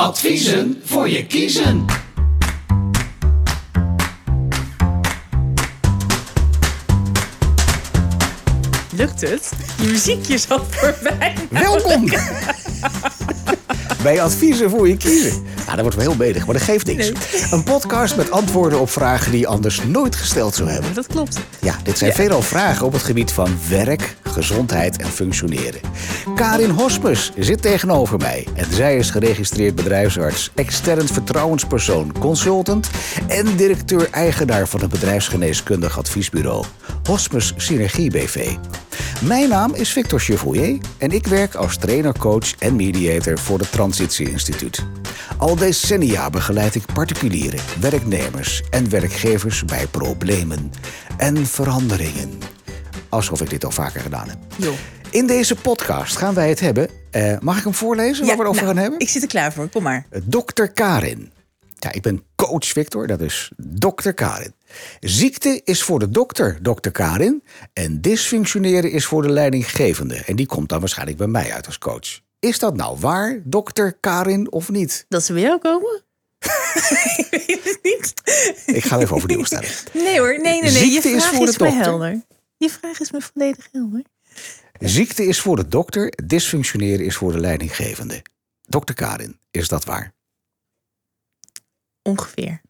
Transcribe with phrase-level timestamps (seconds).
[0.00, 1.84] Adviezen voor je kiezen.
[8.92, 9.52] Lukt het?
[9.80, 11.34] Je muziekje is al voorbij.
[11.50, 12.08] Welkom
[14.02, 15.42] bij Adviezen voor je kiezen.
[15.56, 17.12] Nou, dat wordt wel heel bedig, maar dat geeft niks.
[17.50, 20.94] Een podcast met antwoorden op vragen die je anders nooit gesteld zou hebben.
[20.94, 21.38] Dat klopt.
[21.60, 25.80] Ja, dit zijn veelal vragen op het gebied van werk, gezondheid en functioneren.
[26.34, 28.46] Karin Hospes zit tegenover mij.
[28.54, 32.90] En zij is geregistreerd bedrijfsarts, extern vertrouwenspersoon, consultant
[33.28, 36.64] en directeur-eigenaar van het bedrijfsgeneeskundig adviesbureau
[37.04, 38.56] Hospes Synergie BV.
[39.24, 43.72] Mijn naam is Victor Chevoyer en ik werk als trainer, coach en mediator voor het
[43.72, 44.84] Transitie Instituut.
[45.36, 50.72] Al decennia begeleid ik particulieren, werknemers en werkgevers bij problemen
[51.16, 52.59] en veranderingen.
[53.10, 54.38] Alsof ik dit al vaker gedaan heb.
[54.56, 54.74] Jo.
[55.10, 56.88] In deze podcast gaan wij het hebben.
[57.10, 59.00] eh, mag ik hem voorlezen waar we het over nou, gaan hebben?
[59.00, 59.68] Ik zit er klaar voor.
[59.68, 60.06] Kom maar.
[60.28, 60.64] Dr.
[60.64, 61.32] Karin.
[61.78, 64.10] Ja, ik ben coach Victor, dat is Dr.
[64.10, 64.54] Karin.
[65.00, 66.88] Ziekte is voor de dokter, Dr.
[66.90, 67.42] Karin.
[67.72, 70.14] En dysfunctioneren is voor de leidinggevende.
[70.26, 72.20] En die komt dan waarschijnlijk bij mij uit als coach.
[72.40, 73.86] Is dat nou waar, Dr.
[74.00, 75.04] Karin, of niet?
[75.08, 76.02] Dat ze bij jou komen?
[77.20, 78.12] ik weet het niet.
[78.76, 79.68] Ik ga even overnieuw stellen.
[79.92, 80.70] Nee hoor, nee, nee, nee.
[80.70, 81.84] Ziekte Je is vraag voor is, de me dokter.
[81.86, 82.20] helder.
[82.60, 84.02] Je vraag is me volledig helder.
[84.78, 88.22] Ziekte is voor de dokter, dysfunctioneren is voor de leidinggevende.
[88.68, 88.92] Dr.
[88.92, 90.12] Karin, is dat waar?
[92.02, 92.60] Ongeveer.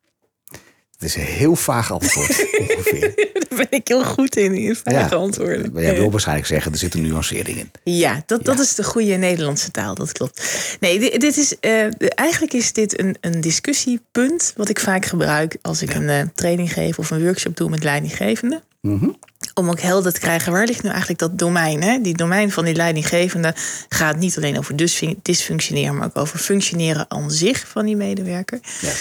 [0.91, 2.29] Het is een heel vaag antwoord,
[2.61, 3.15] ongeveer.
[3.49, 5.73] Daar ben ik heel goed in, in vage antwoorden.
[5.73, 7.71] Maar jij wil waarschijnlijk zeggen, er zit een nuancering in.
[7.85, 8.63] Ja, dat, dat Ja.
[8.63, 10.77] is de goede Nederlandse taal, dat klopt.
[10.81, 15.57] Nee, dit, dit is, eh, eigenlijk is dit een, een discussiepunt wat ik vaak gebruik
[15.63, 18.63] als ik een eh, training geef of een workshop doe met leidinggevenden.
[18.81, 19.09] Mhm.
[19.55, 21.83] Om ook helder te krijgen, waar ligt nu eigenlijk dat domein?
[21.83, 22.01] Hè?
[22.01, 23.55] Die domein van die leidinggevende
[23.89, 28.61] gaat niet alleen over dysfun- dysfunctioneren, maar ook over functioneren aan zich van die medewerker.
[28.81, 28.93] Ja.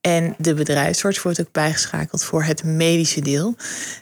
[0.00, 3.56] En de bedrijfsarts wordt ook bijgeschakeld voor het medische deel.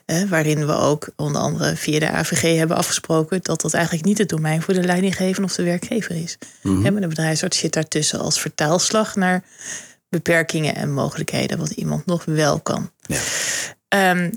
[0.05, 4.19] Eh, waarin we ook onder andere via de AVG hebben afgesproken dat dat eigenlijk niet
[4.19, 6.39] het domein voor de leidinggevende of de werkgever is.
[6.63, 9.45] Hè, maar de bedrijfsarts zit daartussen als vertaalslag naar
[10.09, 12.91] beperkingen en mogelijkheden wat iemand nog wel kan.
[13.07, 13.21] Ja.
[13.89, 14.31] Ehm,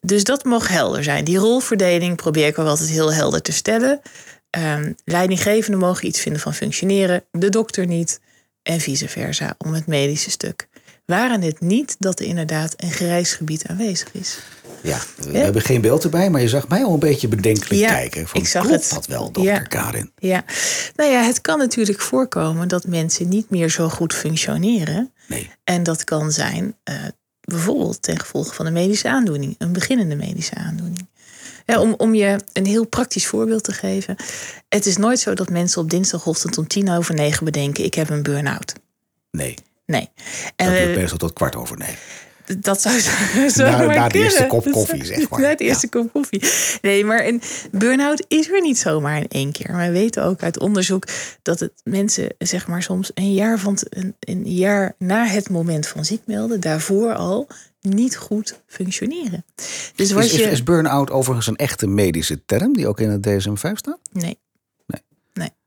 [0.00, 1.24] dus dat mag helder zijn.
[1.24, 4.00] Die rolverdeling probeer ik ook altijd heel helder te stellen.
[4.50, 8.20] Ehm, leidinggevenden mogen iets vinden van functioneren, de dokter niet.
[8.62, 10.68] En vice versa, om het medische stuk.
[11.04, 14.38] Waren het niet dat er inderdaad een grijs gebied aanwezig is?
[14.82, 17.88] Ja, we hebben geen beeld erbij, maar je zag mij al een beetje bedenkelijk Ja,
[17.88, 18.28] kijken.
[18.28, 18.92] Van, ik zag klopt het.
[18.92, 19.58] dat wel, dokter Ja.
[19.58, 20.12] Karin?
[20.18, 20.44] Ja,
[20.96, 25.12] nou ja, het kan natuurlijk voorkomen dat mensen niet meer zo goed functioneren.
[25.28, 25.50] Nee.
[25.64, 26.94] En dat kan zijn eh,
[27.52, 31.08] bijvoorbeeld ten gevolge van een medische aandoening, een beginnende medische aandoening.
[31.66, 34.16] Ja, om, om je een heel praktisch voorbeeld te geven.
[34.68, 38.10] Het is nooit zo dat mensen op dinsdagochtend om tien over negen bedenken: ik heb
[38.10, 38.72] een burn-out.
[39.30, 39.54] Nee,
[39.86, 40.08] Nee.
[40.14, 41.98] dat En, duurt eh, meestal tot kwart over negen.
[42.58, 42.98] Dat zou
[43.48, 45.40] zo Na- maar na de eerste kop koffie, zeg maar.
[45.50, 46.42] Na de eerste kop koffie.
[46.82, 49.72] Nee, maar een burn-out is er niet zomaar in één keer.
[49.72, 51.04] Maar we weten ook uit onderzoek
[51.42, 55.86] dat het mensen, zeg maar soms een jaar, van een, een jaar na het moment
[55.86, 57.46] van ziek melden, daarvoor al
[57.80, 59.44] niet goed functioneren.
[59.94, 60.50] Dus wat Is, is, je.
[60.50, 63.98] is burn-out overigens een echte medische term die ook in het DSM-5 staat?
[64.12, 64.38] Nee.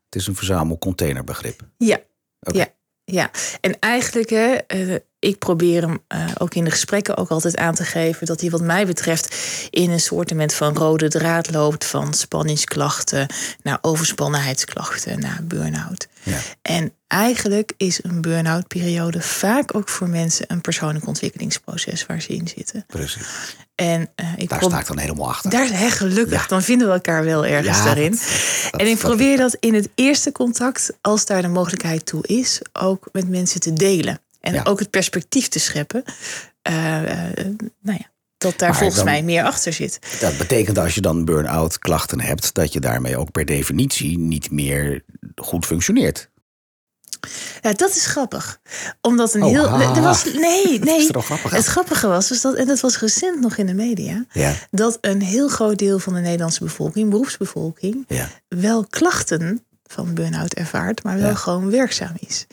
[0.09, 1.61] Het is een verzamelcontainerbegrip.
[1.77, 1.99] Ja.
[2.39, 2.67] Ja.
[3.05, 7.57] Ja, en eigenlijk, hè, eh, ik probeer hem eh, ook in de gesprekken ook altijd
[7.57, 9.35] aan te geven dat hij, wat mij betreft,
[9.69, 13.27] in een soortement van rode draad loopt van spanningsklachten
[13.61, 16.07] naar overspannenheidsklachten naar burn-out.
[16.23, 16.37] Ja.
[16.61, 22.27] En eigenlijk is een burn-out periode vaak ook voor mensen een persoonlijk ontwikkelingsproces waar ze
[22.35, 22.83] in zitten.
[22.87, 23.55] Precies.
[23.75, 25.49] En eh, ik Daar sta ik dan helemaal achter.
[25.51, 26.47] daar, hè, gelukkig, Ja.
[26.47, 28.11] dan vinden we elkaar wel ergens Ja, daarin.
[28.11, 32.27] dat- dat- en ik probeer dat in het eerste contact, als daar de mogelijkheid toe
[32.27, 34.19] is, ook met mensen te delen.
[34.41, 34.63] En Ja.
[34.63, 36.03] ook het perspectief te scheppen.
[36.61, 36.73] eh,
[37.81, 39.99] nou ja, dat daar Maar volgens dan- mij meer achter zit.
[40.19, 44.51] Dat betekent als je dan burn-out klachten hebt, dat je daarmee ook per definitie niet
[44.51, 45.03] meer
[45.35, 46.29] goed functioneert.
[47.61, 48.59] Ja, dat is grappig.
[49.01, 49.95] Omdat een Oh, heel.
[49.95, 51.09] er was, nee, nee.
[51.11, 54.53] grappig het grappige was, dus dat, en dat was recent nog in de media, Ja.
[54.71, 58.29] dat een heel groot deel van de Nederlandse bevolking, beroepsbevolking, Ja.
[58.47, 61.35] wel klachten van burn-out ervaart, maar wel Ja.
[61.35, 62.45] gewoon werkzaam is.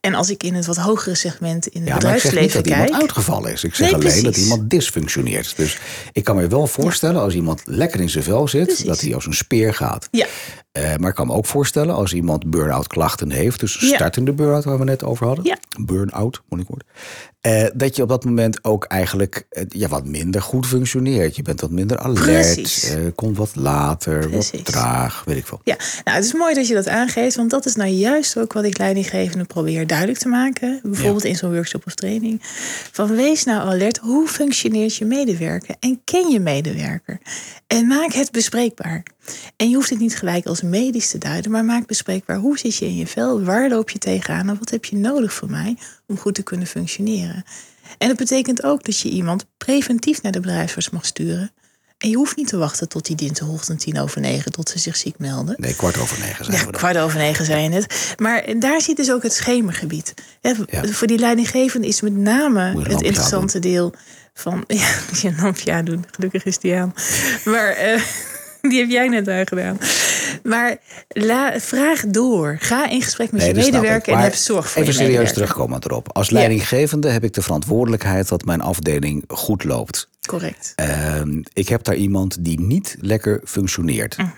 [0.00, 2.40] En als ik in het wat hogere segment in het Ja, maar ik zeg niet
[2.40, 3.00] bedrijfsleven dat iemand kijk.
[3.02, 3.64] uitgevallen is.
[3.64, 5.56] Ik zeg Nee, alleen dat iemand dysfunctioneert.
[5.56, 5.78] Dus
[6.12, 8.84] ik kan me wel voorstellen als iemand lekker in zijn vel zit, Precies.
[8.84, 10.08] dat hij als een speer gaat.
[10.10, 10.26] Ja,
[10.78, 13.94] Eh, maar ik kan me ook voorstellen als iemand burn-out klachten heeft, dus Ja.
[13.94, 15.56] startende burn-out waar we net over hadden, Ja.
[15.80, 16.84] burn-out, moeilijk woord,
[17.40, 21.36] eh, dat je op dat moment ook eigenlijk eh, ja, wat minder goed functioneert.
[21.36, 25.60] Je bent wat minder alert, komt wat later, wat traag, weet ik veel.
[25.64, 28.52] Ja, nou, het is mooi dat je dat aangeeft, want dat is nou juist ook
[28.52, 30.80] wat ik leidinggevenden probeer duidelijk te maken.
[30.82, 32.38] Bijvoorbeeld in zo'n workshop of training.
[32.92, 35.74] Van wees nou alert, hoe functioneert je medewerker?
[35.80, 37.18] En ken je medewerker?
[37.66, 39.02] En maak het bespreekbaar.
[39.56, 42.76] En je hoeft het niet gelijk als medisch te duiden, maar maak bespreekbaar hoe zit
[42.76, 43.42] je in je vel?
[43.42, 44.48] Waar loop je tegenaan?
[44.48, 45.76] En wat heb je nodig van mij
[46.06, 47.44] om goed te kunnen functioneren?
[47.98, 51.50] En dat betekent ook dat je iemand preventief naar de bedrijfsarts mag sturen.
[51.98, 54.96] En je hoeft niet te wachten tot die dinsdagochtend tien over negen tot ze zich
[54.96, 55.54] ziek melden.
[55.58, 58.14] Nee, kwart over negen zijn Ja, we kwart over negen zijn je net.
[58.16, 60.14] Maar daar zit dus ook het schemergebied.
[60.40, 60.54] Ja.
[60.84, 63.94] Voor die leidinggevende is met name het interessante deel
[64.34, 64.64] van...
[64.66, 66.04] Ja, moet je een lampje aandoen.
[66.10, 66.94] Gelukkig is die aan.
[67.44, 68.02] Maar eh,
[68.70, 69.78] die heb jij net aangedaan.
[70.42, 70.76] Maar
[71.08, 72.56] la, vraag door.
[72.60, 75.80] Ga in gesprek met Nee, je medewerker en heb zorg voor Even je serieus terugkomen
[75.84, 76.12] erop.
[76.12, 80.08] Als leidinggevende heb ik de verantwoordelijkheid dat mijn afdeling goed loopt.
[80.26, 80.72] Correct.
[80.74, 84.16] Ehm, ik heb daar iemand die niet lekker functioneert.
[84.16, 84.28] Mhm.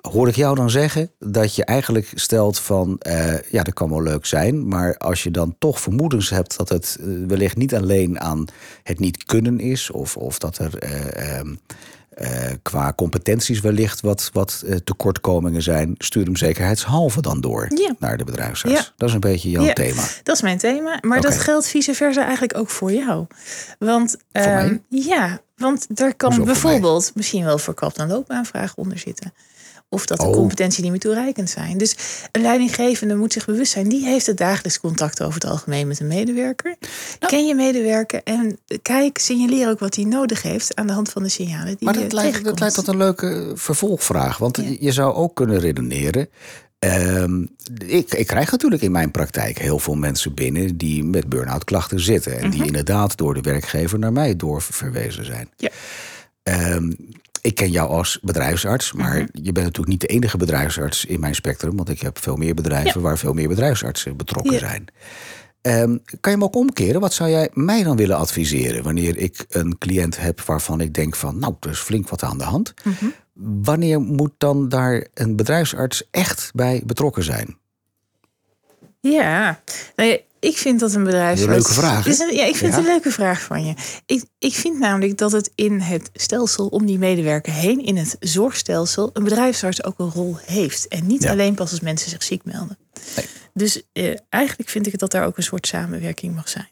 [0.00, 4.02] Hoor ik jou dan zeggen dat je eigenlijk stelt van, eh, ja, dat kan wel
[4.02, 8.20] leuk zijn, maar als je dan toch vermoedens hebt dat het eh, wellicht niet alleen
[8.20, 8.44] aan
[8.82, 11.54] het niet kunnen is, of, of dat er eh, ehm, eh,
[12.62, 17.94] qua competenties wellicht wat, wat eh, tekortkomingen zijn, stuur hem zekerheidshalve dan door Ja.
[17.98, 18.76] naar de bedrijfsarts.
[18.80, 18.86] Ja.
[18.96, 20.02] Dat is een beetje jouw Ja, thema.
[20.22, 20.98] Dat is mijn thema.
[21.00, 23.26] Maar dat geldt vice versa eigenlijk ook voor jou.
[23.78, 24.76] Want, Voor ehm?
[24.88, 29.32] Ja, want daar kan voor bijvoorbeeld misschien wel verkapt een loopbaanvraag onder zitten.
[29.92, 30.32] Of dat de Oh.
[30.32, 31.78] competentie niet meer toereikend zijn.
[31.78, 31.96] Dus
[32.32, 33.88] een leidinggevende moet zich bewust zijn.
[33.88, 36.74] Die heeft het dagelijks contact over het algemeen met een medewerker.
[37.20, 37.32] Nou.
[37.32, 41.22] Ken je medewerker en kijk, signaleer ook wat hij nodig heeft aan de hand van
[41.22, 44.38] de signalen die Maar je dat lijkt, dat lijkt tot een leuke vervolgvraag.
[44.38, 44.76] Want Ja.
[44.80, 46.28] je zou ook kunnen redeneren.
[46.78, 47.42] ehm,
[47.86, 52.00] ik, ik krijg natuurlijk in mijn praktijk heel veel mensen binnen die met burn-out klachten
[52.00, 52.38] zitten.
[52.38, 52.50] En Mhm.
[52.50, 55.48] die inderdaad door de werkgever naar mij doorverwezen zijn.
[55.56, 55.68] Ja.
[56.42, 56.92] Ehm,
[57.40, 59.26] ik ken jou als bedrijfsarts, maar Mhm.
[59.32, 61.76] je bent natuurlijk niet de enige bedrijfsarts in mijn spectrum.
[61.76, 64.58] Want ik heb veel meer bedrijven waar veel meer bedrijfsartsen betrokken Ja.
[64.58, 64.84] zijn.
[65.60, 67.00] Ehm, kan je me ook omkeren?
[67.00, 71.16] Wat zou jij mij dan willen adviseren wanneer ik een cliënt heb waarvan ik denk
[71.16, 72.74] van, nou, er is flink wat aan de hand.
[72.84, 73.04] Mhm.
[73.62, 77.58] Wanneer moet dan daar een bedrijfsarts echt bij betrokken zijn?
[79.00, 79.60] Ja,
[79.96, 81.42] nou ja, ik vind dat een bedrijfsarts...
[81.42, 82.10] Een leuke vraag, hè?
[82.10, 82.76] Is een- ja, ik vind Ja.
[82.78, 83.74] het een leuke vraag van je.
[84.06, 88.16] Ik, ik vind namelijk dat het in het stelsel om die medewerker heen, in het
[88.20, 90.88] zorgstelsel, een bedrijfsarts ook een rol heeft.
[90.88, 91.30] En niet Ja.
[91.30, 92.78] alleen pas als mensen zich ziek melden.
[93.16, 93.26] Nee.
[93.54, 96.68] Dus eh, eigenlijk vind ik dat daar ook een soort samenwerking mag zijn.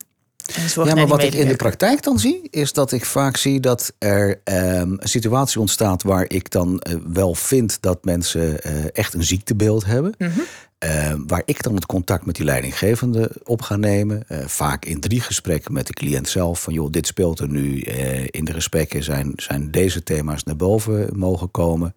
[0.74, 3.92] Ja, maar wat ik in de praktijk dan zie, is dat ik vaak zie dat
[3.98, 9.14] er ehm, een situatie ontstaat waar ik dan eh, wel vind dat mensen eh, echt
[9.14, 10.14] een ziektebeeld hebben.
[10.18, 10.40] Mhm.
[10.78, 14.28] Eh, waar ik dan het contact met die leidinggevende op ga nemen.
[14.28, 16.62] Eh, vaak in drie gesprekken met de cliënt zelf.
[16.62, 17.80] Van joh, dit speelt er nu.
[17.80, 21.94] Eh, in de gesprekken zijn, zijn deze thema's naar boven mogen komen.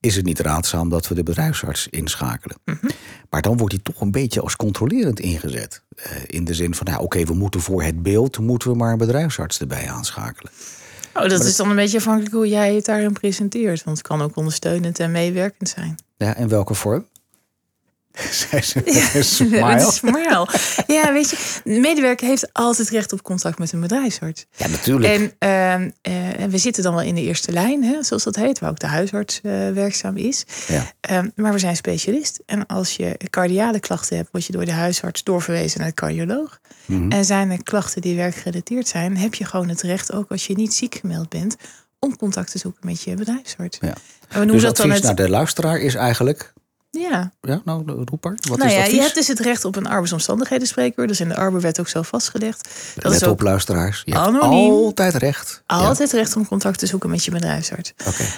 [0.00, 2.56] Is het niet raadzaam dat we de bedrijfsarts inschakelen?
[2.64, 2.86] Mhm.
[3.30, 5.82] Maar dan wordt hij toch een beetje als controlerend ingezet.
[6.26, 8.38] In de zin van, nou, oké, we moeten voor het beeld...
[8.38, 10.52] moeten we maar een bedrijfsarts erbij aanschakelen.
[11.14, 13.84] Oh, dat is dan een beetje afhankelijk hoe jij het daarin presenteert.
[13.84, 15.98] Want het kan ook ondersteunend en meewerkend zijn.
[16.16, 17.06] Ja, in welke vorm?
[18.50, 19.72] Zij ze met een Met smile.
[19.72, 20.48] een smile.
[20.86, 24.46] Ja, weet je, de medewerker heeft altijd recht op contact met een bedrijfsarts.
[24.56, 25.12] Ja, natuurlijk.
[25.12, 28.58] En, ehm, eh, we zitten dan wel in de eerste lijn, hè, zoals dat heet,
[28.58, 30.44] waar ook de huisarts eh, werkzaam is.
[30.68, 30.92] Ja.
[31.00, 32.40] Ehm, maar we zijn specialist.
[32.46, 36.60] En als je cardiale klachten hebt, word je door de huisarts doorverwezen naar de cardioloog.
[36.86, 37.10] Mhm.
[37.10, 40.54] En zijn er klachten die werkgerelateerd zijn, heb je gewoon het recht, ook als je
[40.54, 41.56] niet ziek gemeld bent,
[41.98, 43.78] om contact te zoeken met je bedrijfsarts.
[43.80, 43.88] Ja.
[43.88, 43.94] En
[44.28, 45.02] we noemen Dus dat dan het.
[45.02, 46.52] naar de luisteraar is eigenlijk...
[46.98, 48.38] Ja, Ja, nou, roep maar.
[48.48, 51.06] Wat nou is ja, je hebt dus het recht op een arbeidsomstandigheden spreekuur.
[51.06, 52.68] Dat is in de Arbeidswet ook zo vastgelegd.
[52.94, 54.02] Dat Let is op, luisteraars.
[54.04, 55.62] Je hebt altijd recht.
[55.66, 57.92] Ja, altijd recht om contact te zoeken met je bedrijfsarts.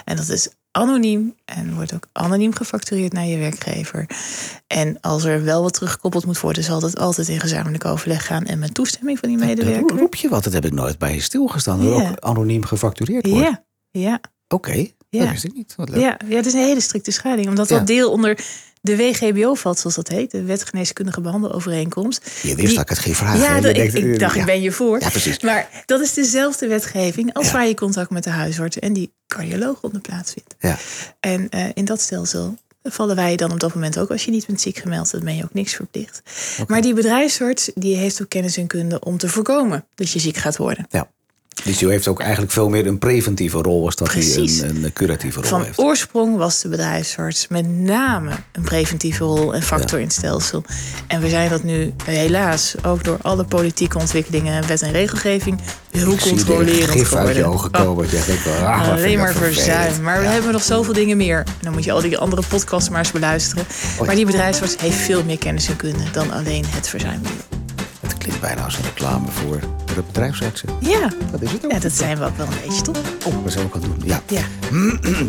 [0.05, 4.07] En dat is anoniem en wordt ook anoniem gefactureerd naar je werkgever.
[4.67, 8.45] En als er wel wat teruggekoppeld moet worden, zal dat altijd in gezamenlijk overleg gaan
[8.45, 9.99] en met toestemming van die medewerker.
[9.99, 11.85] roep je wat, dat heb ik nooit bij je stilgestaan.
[11.85, 13.45] Dat ook anoniem gefactureerd wordt.
[13.45, 14.87] Ja, ja, Oké,
[15.19, 15.23] Ja.
[15.25, 15.73] dat wist ik niet.
[15.77, 16.01] Wat leuk.
[16.01, 17.77] ja, ja, het is een hele strikte scheiding, omdat Ja.
[17.79, 18.39] dat deel onder
[18.81, 22.31] de WGBO valt, zoals dat heet, de Wet Geneeskundige Behandelovereenkomst.
[22.43, 23.41] Je wist dat ik het ging vragen.
[23.41, 24.41] Ja, dat- ik, ik eh, dacht, ja.
[24.41, 25.01] ik ben je voor.
[25.01, 25.41] Ja, precies.
[25.41, 27.53] Maar dat is dezelfde wetgeving als Ja.
[27.53, 30.55] waar je contact met de huisarts en die cardioloog onder plaatsvindt.
[30.59, 30.77] Ja.
[31.21, 34.47] En eh, in dat stelsel vallen wij dan op dat moment ook, als je niet
[34.47, 36.23] bent ziek gemeld, dan ben je ook niks verplicht.
[36.67, 40.37] Maar die bedrijfsarts die heeft ook kennis en kunde om te voorkomen dat je ziek
[40.37, 40.87] gaat worden.
[40.91, 41.11] Ja.
[41.65, 44.93] Dus die heeft ook eigenlijk veel meer een preventieve rol als dat hij een, een
[44.93, 45.79] curatieve rol Van heeft.
[45.79, 50.65] oorsprong was de bedrijfsarts met name een preventieve rol en factor in het stelsel.
[51.07, 56.13] En we zijn dat nu helaas ook door alle politieke ontwikkelingen, wet en regelgeving heel
[56.13, 57.47] er controlerend gif uit je geworden.
[57.47, 58.07] ogen komen.
[58.11, 60.03] Wel, ah, vind Alleen maar verzuim.
[60.03, 61.39] Maar we hebben nog zoveel dingen meer.
[61.39, 63.65] En dan moet je al die andere podcasts maar eens beluisteren.
[64.07, 67.21] Maar die bedrijfsarts heeft veel meer kennis en kunde dan alleen het verzuim.
[68.25, 69.61] Klinkt bijna als een reclame voor
[69.95, 70.69] de bedrijfsartsen.
[70.81, 71.09] Ja.
[71.31, 71.73] Dat is het ook.
[71.73, 72.97] ja, dat zijn we ook wel een beetje, toch?
[73.25, 74.09] Oh, dat zijn we ook aan het doen.
[74.09, 74.23] Ja.
[74.29, 74.43] Ja.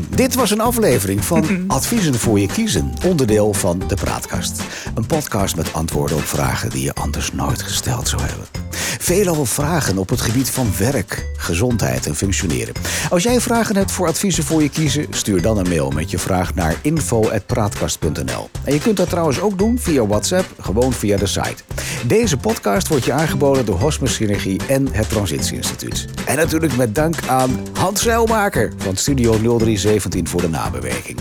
[0.15, 4.61] Dit was een aflevering van Adviezen voor je kiezen, onderdeel van de Praatkast.
[4.95, 8.64] Een podcast met antwoorden op vragen die je anders nooit gesteld zou hebben.
[8.99, 12.73] Veelal vragen op het gebied van werk, gezondheid en functioneren.
[13.09, 16.19] Als jij vragen hebt voor adviezen voor je kiezen, stuur dan een mail met je
[16.19, 18.49] vraag naar info.praatkast.nl.
[18.63, 21.63] En je kunt dat trouwens ook doen via WhatsApp, gewoon via de site.
[22.07, 26.05] Deze podcast wordt je aangeboden door Hosmer Synergie en het Transitie Instituut.
[26.25, 31.17] En natuurlijk met dank aan Hans Zeilmaker van Studio 0317 voor de nabewerking.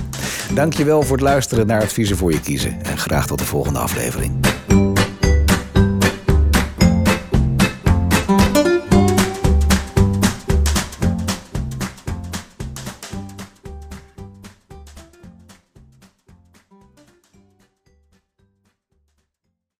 [0.54, 4.43] Dankjewel voor het luisteren naar Adviezen voor je kiezen en graag tot de volgende aflevering.